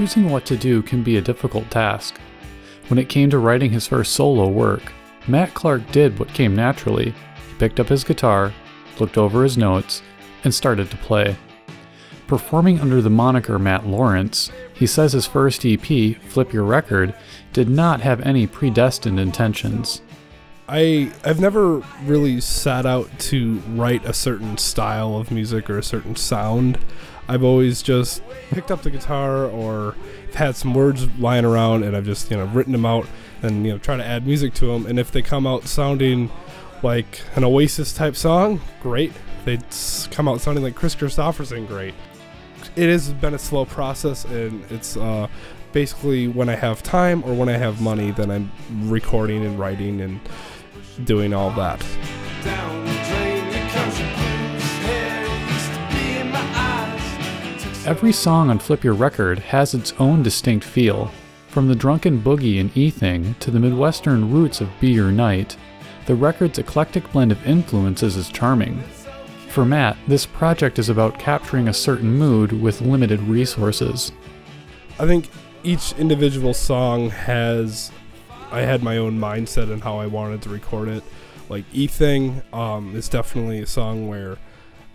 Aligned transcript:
choosing 0.00 0.30
what 0.30 0.46
to 0.46 0.56
do 0.56 0.80
can 0.80 1.02
be 1.02 1.18
a 1.18 1.20
difficult 1.20 1.70
task. 1.70 2.18
When 2.88 2.98
it 2.98 3.10
came 3.10 3.28
to 3.28 3.36
writing 3.36 3.70
his 3.70 3.86
first 3.86 4.14
solo 4.14 4.48
work, 4.48 4.94
Matt 5.28 5.52
Clark 5.52 5.92
did 5.92 6.18
what 6.18 6.32
came 6.32 6.56
naturally. 6.56 7.10
He 7.10 7.54
picked 7.58 7.78
up 7.78 7.90
his 7.90 8.02
guitar, 8.02 8.50
looked 8.98 9.18
over 9.18 9.42
his 9.42 9.58
notes, 9.58 10.00
and 10.42 10.54
started 10.54 10.90
to 10.90 10.96
play. 10.96 11.36
Performing 12.26 12.80
under 12.80 13.02
the 13.02 13.10
moniker 13.10 13.58
Matt 13.58 13.86
Lawrence, 13.86 14.50
he 14.72 14.86
says 14.86 15.12
his 15.12 15.26
first 15.26 15.66
EP, 15.66 15.84
Flip 15.84 16.50
Your 16.50 16.64
Record, 16.64 17.12
did 17.52 17.68
not 17.68 18.00
have 18.00 18.22
any 18.22 18.46
predestined 18.46 19.20
intentions. 19.20 20.00
I 20.70 21.10
I've 21.24 21.40
never 21.40 21.82
really 22.04 22.40
sat 22.40 22.86
out 22.86 23.10
to 23.18 23.56
write 23.70 24.04
a 24.04 24.12
certain 24.12 24.56
style 24.56 25.16
of 25.16 25.32
music 25.32 25.68
or 25.68 25.78
a 25.78 25.82
certain 25.82 26.14
sound. 26.14 26.78
I've 27.26 27.42
always 27.42 27.82
just 27.82 28.22
picked 28.50 28.70
up 28.70 28.82
the 28.82 28.90
guitar 28.90 29.46
or 29.46 29.96
had 30.34 30.54
some 30.54 30.72
words 30.72 31.08
lying 31.18 31.44
around 31.44 31.82
and 31.82 31.96
I've 31.96 32.04
just 32.04 32.30
you 32.30 32.36
know 32.36 32.44
written 32.46 32.70
them 32.70 32.86
out 32.86 33.08
and 33.42 33.66
you 33.66 33.72
know 33.72 33.78
try 33.78 33.96
to 33.96 34.04
add 34.04 34.28
music 34.28 34.54
to 34.54 34.66
them. 34.66 34.86
And 34.86 35.00
if 35.00 35.10
they 35.10 35.22
come 35.22 35.44
out 35.44 35.64
sounding 35.64 36.30
like 36.84 37.20
an 37.34 37.42
Oasis 37.42 37.92
type 37.92 38.14
song, 38.14 38.60
great. 38.80 39.12
If 39.40 39.44
they 39.44 40.10
come 40.14 40.28
out 40.28 40.40
sounding 40.40 40.62
like 40.62 40.76
Kris 40.76 40.94
Kristofferson, 40.94 41.66
great. 41.66 41.94
It 42.76 42.88
has 42.88 43.12
been 43.14 43.34
a 43.34 43.40
slow 43.40 43.64
process 43.64 44.24
and 44.24 44.64
it's 44.70 44.96
uh, 44.96 45.26
basically 45.72 46.28
when 46.28 46.48
I 46.48 46.54
have 46.54 46.80
time 46.80 47.24
or 47.24 47.34
when 47.34 47.48
I 47.48 47.56
have 47.56 47.80
money, 47.80 48.12
then 48.12 48.30
I'm 48.30 48.52
recording 48.88 49.44
and 49.44 49.58
writing 49.58 50.00
and 50.00 50.20
doing 51.04 51.34
all 51.34 51.50
that. 51.52 51.84
Every 57.86 58.12
song 58.12 58.50
on 58.50 58.58
Flip 58.58 58.84
Your 58.84 58.94
Record 58.94 59.38
has 59.38 59.74
its 59.74 59.92
own 59.98 60.22
distinct 60.22 60.64
feel. 60.64 61.10
From 61.48 61.66
the 61.66 61.74
drunken 61.74 62.20
boogie 62.20 62.60
and 62.60 62.76
E 62.76 62.90
Thing 62.90 63.34
to 63.40 63.50
the 63.50 63.58
Midwestern 63.58 64.30
roots 64.30 64.60
of 64.60 64.68
Be 64.78 64.90
Your 64.90 65.10
Night, 65.10 65.56
the 66.06 66.14
record's 66.14 66.58
eclectic 66.58 67.10
blend 67.10 67.32
of 67.32 67.44
influences 67.46 68.16
is 68.16 68.28
charming. 68.28 68.80
For 69.48 69.64
Matt, 69.64 69.96
this 70.06 70.26
project 70.26 70.78
is 70.78 70.88
about 70.88 71.18
capturing 71.18 71.66
a 71.66 71.74
certain 71.74 72.12
mood 72.12 72.52
with 72.52 72.80
limited 72.82 73.20
resources. 73.22 74.12
I 75.00 75.06
think 75.06 75.28
each 75.64 75.92
individual 75.98 76.54
song 76.54 77.10
has 77.10 77.90
I 78.52 78.62
had 78.62 78.82
my 78.82 78.96
own 78.96 79.18
mindset 79.18 79.72
and 79.72 79.82
how 79.82 79.98
I 79.98 80.06
wanted 80.06 80.42
to 80.42 80.48
record 80.48 80.88
it. 80.88 81.04
Like 81.48 81.64
E 81.72 81.86
Thing 81.86 82.42
um, 82.52 82.96
is 82.96 83.08
definitely 83.08 83.60
a 83.60 83.66
song 83.66 84.08
where 84.08 84.38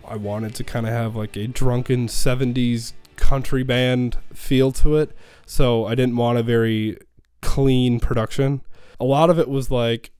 I 0.06 0.16
wanted 0.16 0.54
to 0.56 0.64
kind 0.64 0.86
of 0.86 0.92
have 0.92 1.16
like 1.16 1.36
a 1.36 1.46
drunken 1.46 2.06
70s 2.06 2.92
country 3.16 3.62
band 3.62 4.18
feel 4.32 4.72
to 4.72 4.96
it. 4.96 5.16
So 5.46 5.86
I 5.86 5.94
didn't 5.94 6.16
want 6.16 6.38
a 6.38 6.42
very 6.42 6.98
clean 7.40 7.98
production. 7.98 8.62
A 9.00 9.04
lot 9.04 9.30
of 9.30 9.38
it 9.38 9.48
was 9.48 9.70
like 9.70 10.10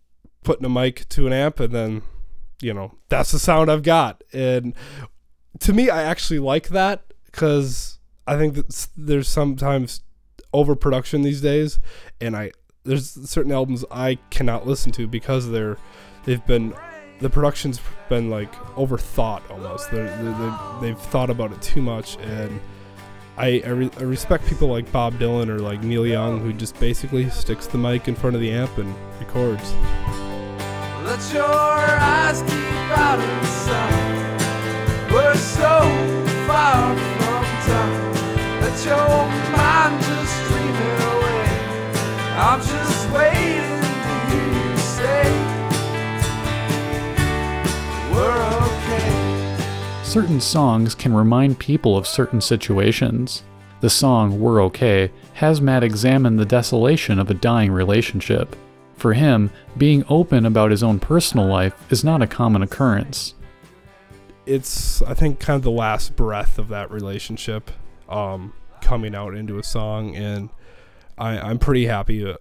putting 0.42 0.64
a 0.64 0.70
mic 0.70 1.08
to 1.10 1.26
an 1.26 1.32
amp 1.32 1.60
and 1.60 1.74
then, 1.74 2.02
you 2.62 2.72
know, 2.72 2.94
that's 3.08 3.32
the 3.32 3.38
sound 3.38 3.70
I've 3.70 3.82
got. 3.82 4.24
And 4.32 4.74
to 5.60 5.72
me, 5.72 5.90
I 5.90 6.02
actually 6.02 6.38
like 6.38 6.68
that 6.68 7.12
because 7.26 7.98
I 8.26 8.38
think 8.38 8.54
that 8.54 8.88
there's 8.96 9.28
sometimes 9.28 10.02
overproduction 10.54 11.22
these 11.22 11.42
days. 11.42 11.80
And 12.20 12.36
I, 12.36 12.52
there's 12.86 13.12
certain 13.28 13.52
albums 13.52 13.84
I 13.90 14.18
cannot 14.30 14.66
listen 14.66 14.92
to 14.92 15.06
because 15.06 15.50
they're 15.50 15.76
they've 16.24 16.44
been 16.46 16.74
the 17.20 17.30
production's 17.30 17.80
been 18.08 18.30
like 18.30 18.52
overthought 18.76 19.48
almost. 19.50 19.90
They're, 19.90 20.06
they're, 20.22 20.58
they've 20.80 20.98
thought 20.98 21.30
about 21.30 21.52
it 21.52 21.62
too 21.62 21.82
much, 21.82 22.16
and 22.18 22.60
I 23.36 23.62
I, 23.64 23.68
re- 23.70 23.90
I, 23.98 24.02
respect 24.02 24.46
people 24.46 24.68
like 24.68 24.90
Bob 24.92 25.14
Dylan 25.14 25.48
or 25.48 25.58
like 25.58 25.82
Neil 25.82 26.06
Young 26.06 26.40
who 26.40 26.52
just 26.52 26.78
basically 26.78 27.28
sticks 27.30 27.66
the 27.66 27.78
mic 27.78 28.08
in 28.08 28.14
front 28.14 28.36
of 28.36 28.42
the 28.42 28.50
amp 28.50 28.76
and 28.78 28.94
records. 29.18 29.72
I'm 42.48 42.60
just 42.60 43.10
waiting 43.10 43.80
to 43.82 44.26
hear 44.30 44.70
you 44.70 44.76
say 44.76 45.24
we're 48.12 48.66
okay. 48.68 50.04
Certain 50.04 50.40
songs 50.40 50.94
can 50.94 51.12
remind 51.12 51.58
people 51.58 51.96
of 51.96 52.06
certain 52.06 52.40
situations. 52.40 53.42
The 53.80 53.90
song 53.90 54.38
We're 54.38 54.62
Okay 54.62 55.10
has 55.32 55.60
Matt 55.60 55.82
examine 55.82 56.36
the 56.36 56.44
desolation 56.44 57.18
of 57.18 57.32
a 57.32 57.34
dying 57.34 57.72
relationship. 57.72 58.54
For 58.94 59.12
him, 59.12 59.50
being 59.76 60.04
open 60.08 60.46
about 60.46 60.70
his 60.70 60.84
own 60.84 61.00
personal 61.00 61.46
life 61.46 61.74
is 61.90 62.04
not 62.04 62.22
a 62.22 62.28
common 62.28 62.62
occurrence. 62.62 63.34
It's, 64.46 65.02
I 65.02 65.14
think, 65.14 65.40
kind 65.40 65.56
of 65.56 65.62
the 65.62 65.72
last 65.72 66.14
breath 66.14 66.60
of 66.60 66.68
that 66.68 66.92
relationship 66.92 67.72
um, 68.08 68.52
coming 68.82 69.16
out 69.16 69.34
into 69.34 69.58
a 69.58 69.64
song, 69.64 70.14
and 70.14 70.48
I, 71.18 71.38
I'm 71.38 71.58
pretty 71.58 71.86
happy 71.86 72.34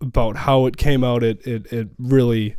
about 0.00 0.36
how 0.36 0.66
it 0.66 0.76
came 0.76 1.04
out. 1.04 1.22
It 1.22 1.46
it, 1.46 1.72
it 1.72 1.88
really 1.98 2.56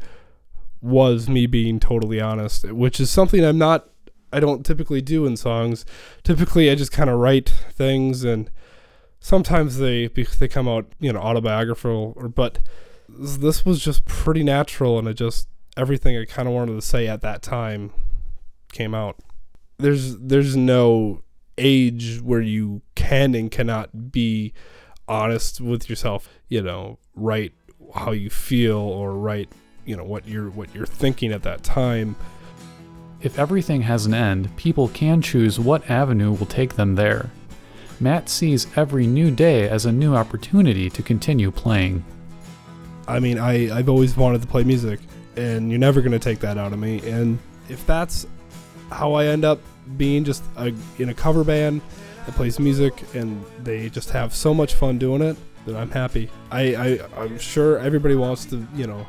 was 0.82 1.28
me 1.28 1.46
being 1.46 1.80
totally 1.80 2.22
honest, 2.22 2.72
which 2.72 3.00
is 3.00 3.10
something 3.10 3.44
I'm 3.44 3.58
not. 3.58 3.90
I 4.32 4.40
don't 4.40 4.66
typically 4.66 5.02
do 5.02 5.26
in 5.26 5.38
songs. 5.38 5.86
Typically, 6.24 6.70
I 6.70 6.76
just 6.76 6.92
kind 6.92 7.10
of 7.10 7.20
write 7.20 7.50
things, 7.72 8.24
and 8.24 8.50
sometimes 9.20 9.78
they 9.78 10.08
they 10.08 10.48
come 10.48 10.68
out 10.68 10.86
you 11.00 11.12
know 11.12 11.20
autobiographical. 11.20 12.14
Or 12.16 12.30
but 12.30 12.60
this 13.08 13.66
was 13.66 13.84
just 13.84 14.06
pretty 14.06 14.44
natural, 14.44 15.00
and 15.00 15.08
it 15.08 15.16
just 15.16 15.48
everything 15.78 16.18
I 16.18 16.26
kind 16.26 16.48
of 16.48 16.54
wanted 16.54 16.76
to 16.76 16.82
say 16.82 17.08
at 17.08 17.22
that 17.22 17.42
time 17.42 17.92
came 18.72 18.94
out. 18.94 19.18
There's 19.78 20.18
there's 20.18 20.56
no 20.56 21.24
age 21.58 22.22
where 22.22 22.42
you 22.42 22.82
can 22.96 23.36
and 23.36 23.52
cannot 23.52 24.12
be 24.12 24.54
honest 25.10 25.60
with 25.60 25.90
yourself, 25.90 26.30
you 26.48 26.62
know, 26.62 27.00
write 27.16 27.54
how 27.94 28.12
you 28.12 28.30
feel 28.30 28.78
or 28.78 29.14
write, 29.14 29.50
you 29.86 29.98
know, 29.98 30.04
what 30.04 30.28
you're 30.28 30.50
what 30.52 30.74
you're 30.74 30.86
thinking 30.86 31.34
at 31.34 31.44
that 31.44 31.64
time. 31.64 32.16
If 33.22 33.38
everything 33.38 33.82
has 33.82 34.06
an 34.06 34.14
end, 34.14 34.56
people 34.56 34.88
can 34.90 35.22
choose 35.22 35.60
what 35.60 35.90
avenue 35.90 36.32
will 36.32 36.46
take 36.46 36.76
them 36.76 36.96
there. 36.96 37.30
Matt 38.00 38.30
sees 38.30 38.68
every 38.78 39.06
new 39.08 39.30
day 39.30 39.68
as 39.68 39.86
a 39.86 39.92
new 39.92 40.16
opportunity 40.16 40.90
to 40.90 41.04
continue 41.04 41.52
playing. 41.52 42.06
I 43.10 43.20
mean, 43.20 43.38
I, 43.38 43.76
I've 43.78 43.90
always 43.90 44.16
wanted 44.16 44.42
to 44.42 44.48
play 44.48 44.64
music, 44.64 45.02
and 45.36 45.70
you're 45.70 45.80
never 45.80 46.00
going 46.00 46.14
to 46.14 46.20
take 46.20 46.40
that 46.40 46.58
out 46.58 46.72
of 46.72 46.80
me. 46.80 47.02
And 47.10 47.40
if 47.68 47.86
that's 47.86 48.26
how 48.90 49.14
I 49.14 49.26
end 49.26 49.44
up 49.44 49.60
being 49.98 50.24
just 50.24 50.44
a, 50.56 50.74
in 50.98 51.10
a 51.10 51.14
cover 51.14 51.44
band 51.44 51.82
that 52.26 52.36
plays 52.36 52.60
music 52.60 53.04
and 53.14 53.44
they 53.64 53.90
just 53.90 54.10
have 54.12 54.34
so 54.34 54.54
much 54.54 54.74
fun 54.74 54.98
doing 54.98 55.22
it 55.22 55.38
that 55.66 55.76
I'm 55.76 55.92
happy. 55.92 56.30
I, 56.52 56.76
I 56.76 57.00
I'm 57.18 57.38
sure 57.38 57.80
everybody 57.80 58.16
wants 58.16 58.46
to 58.46 58.66
you 58.76 58.88
know 58.88 59.06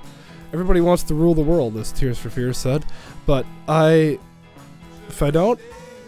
everybody 0.53 0.81
wants 0.81 1.03
to 1.04 1.15
rule 1.15 1.34
the 1.34 1.43
world 1.43 1.76
as 1.76 1.93
Tears 1.93 2.19
for 2.19 2.31
Fears 2.31 2.59
said, 2.59 2.84
but 3.26 3.47
I 3.69 4.19
if 5.09 5.22
I 5.22 5.31
don't, 5.31 5.60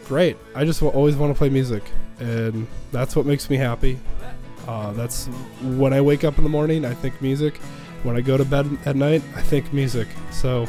great. 0.06 0.36
I 0.54 0.64
just 0.64 0.82
always 0.82 1.16
want 1.16 1.32
to 1.32 1.38
play 1.38 1.48
music 1.48 1.82
and 2.18 2.66
that's 2.92 3.16
what 3.16 3.26
makes 3.26 3.50
me 3.50 3.56
happy. 3.56 3.98
Uh, 4.66 4.92
that's 4.92 5.26
when 5.62 5.92
I 5.92 6.00
wake 6.00 6.24
up 6.24 6.38
in 6.38 6.44
the 6.44 6.50
morning. 6.50 6.84
I 6.84 6.94
think 6.94 7.20
music. 7.20 7.56
When 8.04 8.16
I 8.16 8.20
go 8.20 8.36
to 8.36 8.44
bed 8.44 8.66
at 8.84 8.96
night, 8.96 9.22
I 9.36 9.42
think 9.42 9.72
music. 9.72 10.08
So 10.30 10.66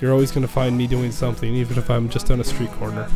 you're 0.00 0.12
always 0.12 0.30
going 0.30 0.46
to 0.46 0.52
find 0.52 0.76
me 0.76 0.86
doing 0.86 1.12
something, 1.12 1.54
even 1.54 1.78
if 1.78 1.90
I'm 1.90 2.08
just 2.08 2.30
on 2.30 2.40
a 2.40 2.44
street 2.44 2.70
corner. 2.72 3.08